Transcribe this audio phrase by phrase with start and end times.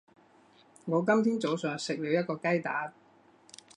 [0.85, 2.91] 我今天早上吃了一个鸡蛋。